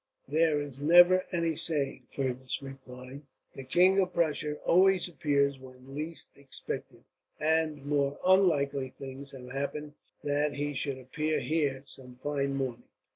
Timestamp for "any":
1.31-1.55